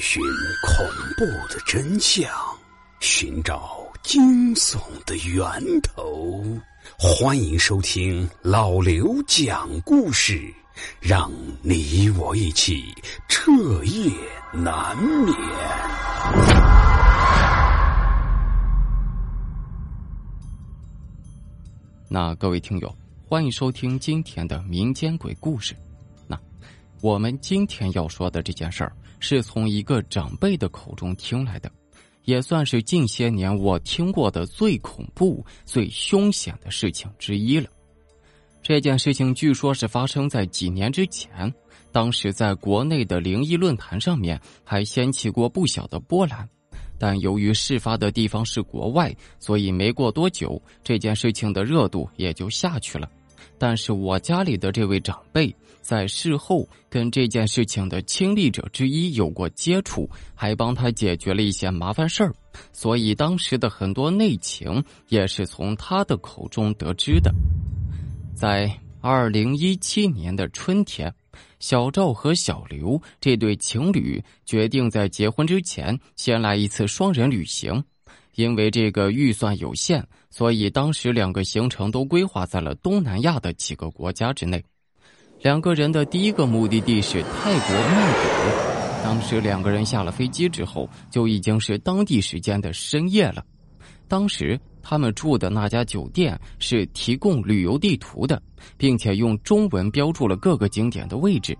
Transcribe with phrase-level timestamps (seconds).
[0.00, 0.22] 寻
[0.62, 0.86] 恐
[1.16, 2.30] 怖的真相，
[3.00, 6.42] 寻找惊悚的源头。
[6.98, 10.52] 欢迎收听老刘讲故事，
[11.00, 11.30] 让
[11.62, 12.84] 你我一起
[13.28, 13.52] 彻
[13.84, 14.10] 夜
[14.52, 15.34] 难眠。
[22.08, 22.94] 那各位听友，
[23.28, 25.74] 欢迎收听今天的民间鬼故事。
[27.02, 31.68] 我们今天要说的这件事儿，是从一个长辈的口中听来的，
[32.26, 37.68] 也算是近些年我听过的最恐怖、最凶险的事情之一了。
[38.62, 41.52] 这件事情据说是发生在几年之前，
[41.90, 46.48] 当时在国内的灵异论坛上面还掀起过不小的波澜。
[47.00, 53.10] 但由于事发的地方是国外，所以没过多久，这件事情的热度也就下去了。
[53.58, 62.32] 但是我家里的这位长辈在事后跟这件事情的亲历者之一有过接触，还帮他解决了一些麻烦事儿，
[62.72, 67.30] 所以当时的很多内情也是从他的口中得知的。
[68.34, 71.12] 在二零一七年的春天。
[71.58, 77.84] 小赵和小刘这对情侣决定在结婚之前先来一次双人旅行，
[78.34, 84.62] 因为这个预算有限，所以当时两个行程都规划在了东南亚的几个国家之内。
[85.42, 93.44] 两个人的第一个目的地是泰国曼谷，当时两个人下了飞机之后就已经是当地时间的深夜了。
[94.06, 98.40] 当时他们住的那家酒店是提供旅游地图的，
[98.76, 101.58] 并且用中文标注了各个景点的位置。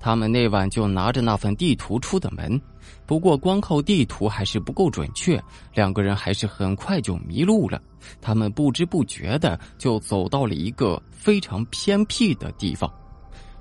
[0.00, 2.58] 他们那晚就拿着那份地图出的门，
[3.04, 5.38] 不过光靠地图还是不够准确，
[5.74, 7.78] 两个人还是很快就迷路了。
[8.22, 12.90] 他们不知不觉的就走到了一个非常偏僻的地方，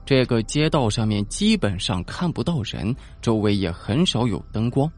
[0.08, 4.90] 这个街道上面基本上看不到人，周围也很少有灯光。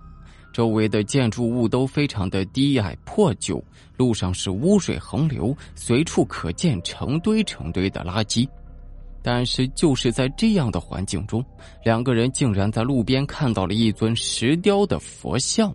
[0.54, 3.60] 周围的建筑物都非常的低矮破旧，
[3.98, 8.48] 路上是污水横流，随处可见成堆成堆的垃圾。
[9.24, 11.44] 但是就是在这样的环境中，
[11.84, 15.74] 两个人竟然在路边看到了一尊石雕的佛像。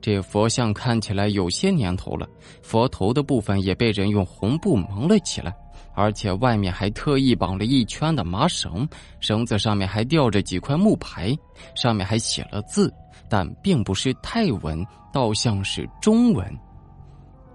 [0.00, 2.26] 这佛像看起来有些年头了，
[2.62, 5.54] 佛头的部分也被人用红布蒙了起来，
[5.96, 8.86] 而且外面还特意绑了一圈的麻绳，
[9.18, 11.36] 绳子上面还吊着几块木牌，
[11.74, 12.92] 上面还写了字。
[13.28, 16.46] 但并不是泰文，倒像是中文。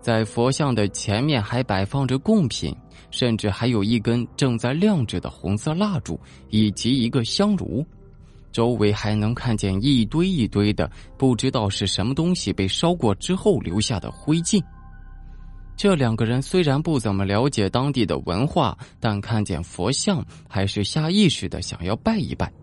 [0.01, 2.75] 在佛像的前面还摆放着贡品，
[3.11, 6.19] 甚至还有一根正在亮着的红色蜡烛，
[6.49, 7.85] 以及一个香炉。
[8.51, 14.61] 周围还能看见一堆一堆的不知道是什么东西被烧过之后留下的灰烬。
[15.81, 22.53] 这两个人虽然不怎么了解当地的文化，但看见佛像还是下意识的想要拜一拜。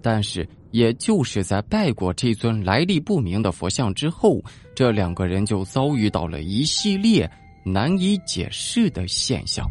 [0.00, 4.40] 但是，也就是在拜过这尊来历不明的佛像之后，
[4.76, 7.28] 这两个人就遭遇到了一系列
[7.64, 9.68] 难以解释的现象。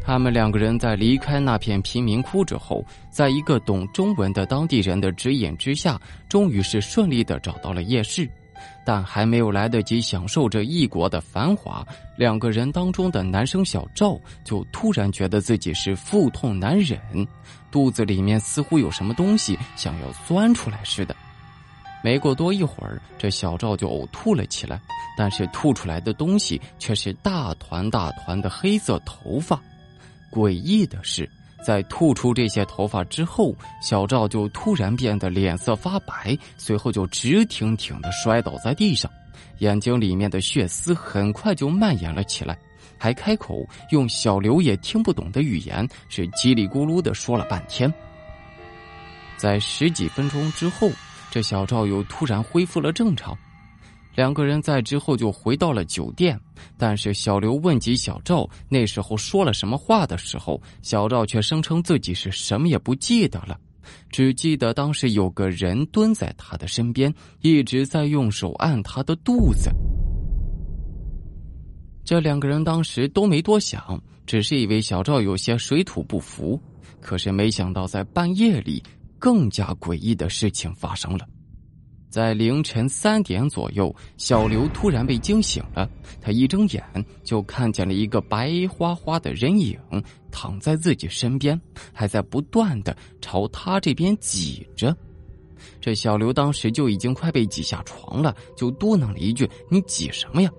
[0.00, 8.30] 他们两个人在离开那片贫民窟之后，在一个懂中文的当地人的指引之下，终于是顺利的找到了夜市。
[8.84, 16.98] 但还没有来得及享受这异国的繁华，两个人当中的男生小赵就突然觉得自己是腹痛难忍，
[17.70, 21.14] 肚子里面似乎有什么东西想要钻出来似的。
[22.02, 24.80] 没过多一会儿，这小赵就呕吐了起来，
[25.16, 29.60] 但是吐出来的东西却是大团大团的黑色头发。
[30.30, 31.28] 诡异的是。
[31.62, 39.10] 在吐出这些头发之后，小赵就突然变得脸色发白，随后就直挺挺的摔倒在地上，
[39.58, 42.58] 眼睛里面的血丝很快就蔓延了起来，
[42.98, 47.92] 还开口用小刘也听不懂的语言是叽里咕噜的说了半天。
[49.36, 50.90] 在十几分钟之后，
[51.30, 53.36] 这小赵又突然恢复了正常。
[54.20, 56.38] 两个人在之后就回到了酒店，
[56.76, 63.58] 但是小刘问及小赵那时候说了什么话的时候，小赵却声称自己是什么也不记得了，
[64.10, 67.10] 只记得当时有个人蹲在他的身边，
[67.40, 69.70] 一直在用手按他的肚子。
[72.04, 76.60] 这两个人当时都没多想，只是以为小赵有些水土不服，
[77.00, 78.82] 可是没想到在半夜里，
[79.18, 81.26] 更加诡异的事情发生了。
[82.10, 85.88] 在凌晨三点左右，小刘突然被惊醒了。
[86.20, 86.82] 他一睁眼
[87.22, 89.78] 就看见了一个白花花的人影
[90.30, 91.58] 躺在自己身边，
[91.92, 94.94] 还在不断的朝他这边挤着。
[95.80, 100.50] 这小刘当时就已经快被挤下床了，就嘟囔了一句：“你挤什么呀？”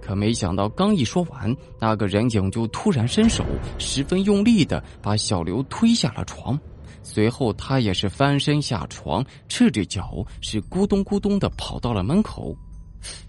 [0.00, 3.44] 可没想到，刚一说完，那个人影就突然伸手，
[3.78, 6.58] 十分用力的把小刘推下了床。
[7.02, 12.56] 随后他也是翻身下床，赤着脚是咕咚咕咚的跑到了门口。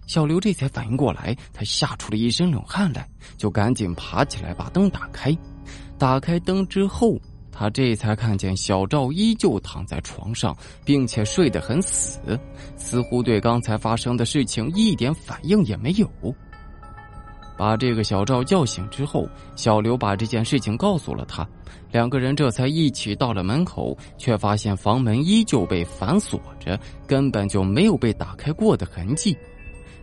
[0.05, 5.35] 小刘这才反应过来，他吓出了一身冷汗来，就赶紧爬起来把灯打开。
[5.97, 7.19] 打开灯之后，
[7.51, 10.55] 他这才看见小赵依旧躺在床上，
[10.85, 12.39] 并且睡得很死，
[12.75, 16.07] 似乎对刚才发生的事情一点反应也没有。
[17.57, 21.47] 把这个小赵叫醒之后，小刘把这件事情告诉了他，
[21.91, 29.37] 两个人这才一起到了门口，却发现房门依旧被反锁着，根本就没有被打开过的痕迹。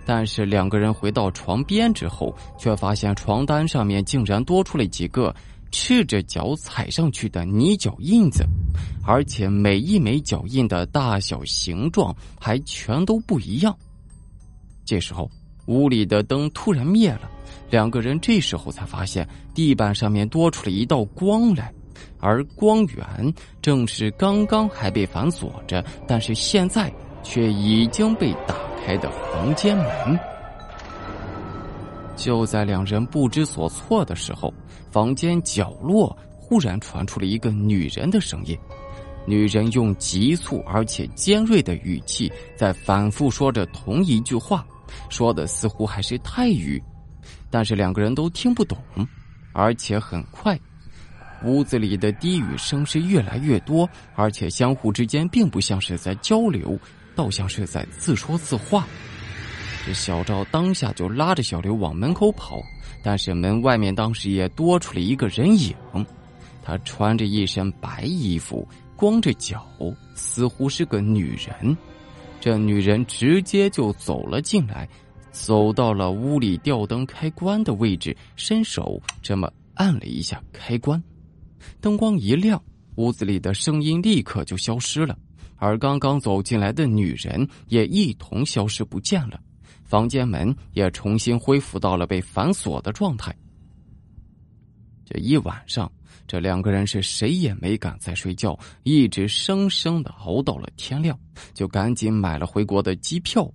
[0.07, 5.33] 但是两个人回到床边之后，却发现床单上面竟然多出了几个
[5.71, 8.45] 赤着脚踩上去的泥脚印子，
[9.07, 13.77] 而且每一枚脚印的大小、形状还全都不一样。
[14.85, 15.31] 这时候，
[15.67, 17.31] 屋里的灯突然灭了。
[17.71, 21.73] 两个人这时候才发现，地板上面多出了一道光来，
[22.19, 26.93] 而光源正是刚刚还被反锁着，但是现在
[27.23, 30.19] 却已经被打开的房间门。
[32.17, 34.53] 就在两人不知所措的时候，
[34.91, 38.59] 房间角落忽然传出了一个女人的声音，
[39.25, 44.67] 女人用急促而且尖锐的语气在反复说着同一句话，
[45.09, 46.83] 说的似乎还是泰语。
[47.51, 48.79] 但是两个人都听不懂，
[49.53, 50.59] 而且很快，
[51.45, 56.79] 屋子里的低语声是越来越多，而且相互之间并不像是在交流，
[57.15, 58.87] 倒像是在自说自话。
[59.85, 62.61] 这小赵当下就拉着小刘往门口跑，
[63.03, 65.75] 但是门外面当时也多出了一个人影，
[66.63, 69.67] 他穿着一身白衣服，光着脚，
[70.15, 71.77] 似乎是个女人。
[72.41, 74.89] 这女人直接就走了进来。
[75.33, 81.01] 走到了屋里吊灯开关的位置，伸手这么按了一下开关，
[81.81, 82.61] 灯光一亮，
[82.97, 85.17] 屋子里的声音立刻就消失了，
[85.55, 89.41] 而刚刚走进来的女人也一同消失不见了，
[89.85, 93.33] 房间门也重新恢复到了被反锁的状态。
[95.11, 95.91] 这一晚上，
[96.29, 101.19] 这两个人是谁也没敢再睡觉，一直生生的熬到了天亮，
[101.53, 103.53] 就赶紧买了回国的机票。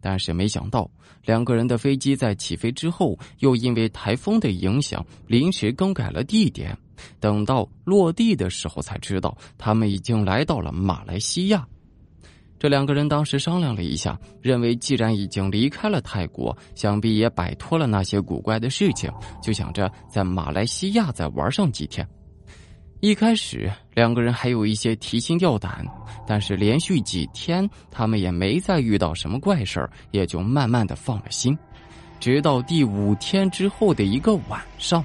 [0.00, 0.90] 但是没想到，
[1.24, 6.76] 两个人的飞机在起飞之后，又因为台风的影响，临时更改了地点。
[7.20, 11.66] 等到落地的时候，才知道他们已经来到了马来西亚。
[12.64, 19.12] 这两个人当时商量了一下，认为既然已经离开了泰国，想必也摆脱了那些古怪的事情，
[19.42, 22.08] 就想着在马来西亚再玩上几天。
[23.00, 25.86] 一开始，两个人还有一些提心吊胆，
[26.26, 31.54] 但是连续几天，他们也没再遇到什么怪事儿，也就慢慢的放了心。
[32.18, 35.04] 直到第五天之后的一个晚上，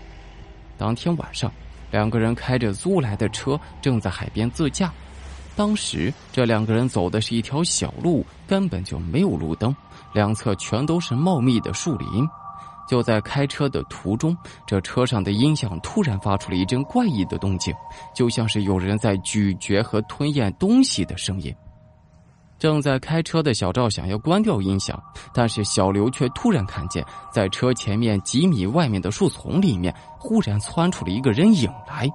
[0.77, 1.51] 当天晚上，
[1.91, 4.93] 两个人开着租来的车，正在海边自驾。
[5.59, 9.75] 当时，这两个人走的是一条小路，根本就没有路灯，
[10.13, 12.25] 两侧全都是茂密的树林。
[12.87, 14.35] 就在开车的途中，
[14.65, 17.73] 这车上的音响突然发出了一阵怪异的动静，
[18.15, 21.53] 就像是有人在咀嚼和吞咽东西的声音。
[22.59, 25.01] 正在开车的小赵想要关掉音响，
[25.33, 32.07] 但是小刘却突然看见，在车前面几米外面的树丛里面，忽然窜出了一个人影来。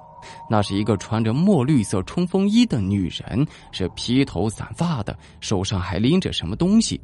[0.49, 6.99] 那是一个穿着墨绿色冲锋衣的女人，是披头散发的，手上还拎着什么东西。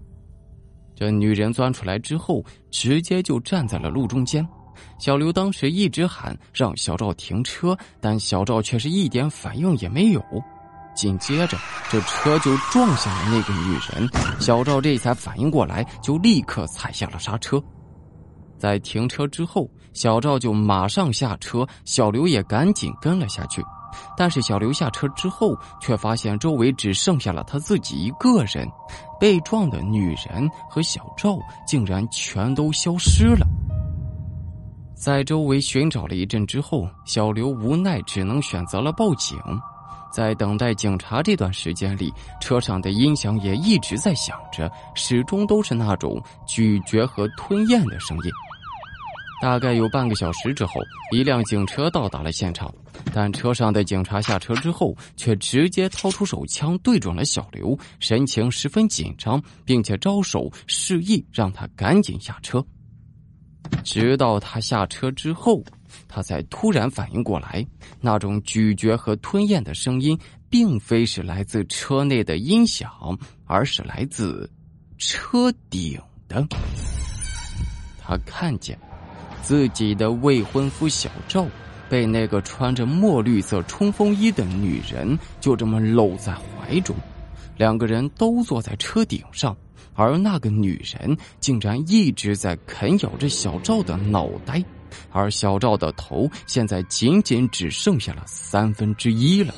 [0.96, 4.48] 这女人钻出来之后，直接就站在了路中间。
[5.00, 10.24] 小刘当时一直喊让小赵停车，但小赵却是一点反应也没有。
[10.96, 11.58] 紧接着，
[11.90, 14.10] 这车就撞向了那个女人。
[14.40, 17.62] 小赵这才反应过来，就立刻踩下了刹车。
[18.58, 23.64] 在停车之后，小赵就马上下车，小刘也赶紧跟了下去。
[24.16, 28.70] 但是小刘下车之后，却发现周围只剩下了他自己一个人，
[29.20, 33.46] 被撞的女人和小赵竟然全都消失了。
[34.96, 39.38] 在周围寻找了一阵之后，小刘无奈只能选择了报警。
[40.12, 48.32] 在等待警察这段时间里，车上的音响也一直在响着，始终都是那种咀嚼和吞咽的声音。
[49.42, 50.74] 大概有半个小时之后，
[51.12, 52.72] 一辆警车到达了现场，
[53.12, 62.64] 但车上的警察下车之后，却直接掏出手枪对准了小刘，神情十分紧张，并且招手示意让他赶紧下车。
[63.84, 65.64] 直到他下车之后，
[66.08, 67.66] 他才突然反应过来，
[68.00, 70.18] 那种咀嚼和吞咽的声音，
[70.50, 74.50] 并非是来自车内的音响，而是来自
[74.98, 76.48] 车顶的。
[78.00, 78.78] 他看见。
[79.44, 81.48] 自己的未婚夫小赵，
[81.90, 86.96] 被那个穿着墨绿色冲锋衣的女人就这么搂在怀中，
[87.58, 89.58] 两个人都坐在车顶上，
[89.96, 94.64] 而那个女人竟然一直在啃咬着小赵的脑袋，
[95.12, 99.54] 而小赵的头现在仅仅只剩下了三分之一了。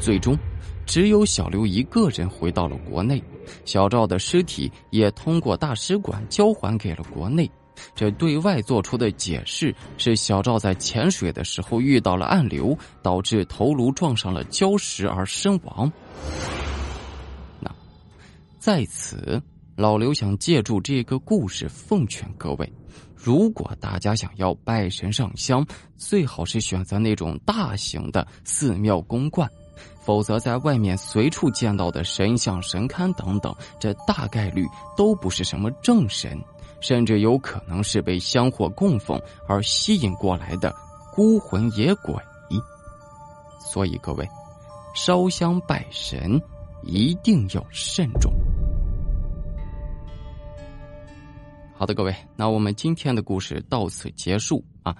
[0.00, 0.38] 最终，
[0.84, 3.22] 只有小刘一个人回到了国内，
[3.64, 7.50] 小赵的尸体也通过大使馆交还给了国内。
[7.92, 15.90] 这对外做出的解释是，小赵在潜水的时候遇到了暗流，导致头颅撞上了礁石而身亡。
[17.58, 17.68] 那
[18.60, 19.42] 在此，
[19.76, 22.72] 老刘想借助这个故事奉劝各位：
[23.16, 25.66] 如果大家想要拜神上香，
[25.96, 29.48] 最好是选择那种大型的寺庙公观。
[30.04, 34.64] 否则，在外面随处见到的神像、神龛等等，这大概率
[34.96, 36.38] 都不是什么正神，
[36.80, 40.72] 甚至有可能是被香火供奉而吸引过来的
[41.12, 42.14] 孤魂野鬼。
[43.58, 44.28] 所以，各位
[44.94, 46.40] 烧香拜神
[46.84, 48.32] 一定要慎重。
[51.76, 54.94] 好的，各位，那我们今天的故事到此结束啊。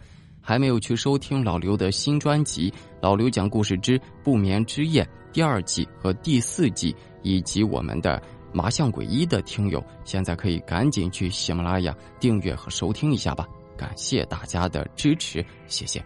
[0.47, 5.03] 还没有去收听老刘的新专辑《老刘讲故事之不眠之夜》
[5.33, 13.49] 第二季和第四季，以及我们的麻将鬼医的听友，现在可以赶紧去喜马拉雅订阅和收听一下吧！
[13.75, 16.05] 感谢大家的支持，谢谢。